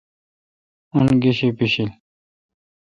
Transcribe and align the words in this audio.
او°گیش 0.95 1.39
بِشیل۔ 1.57 1.89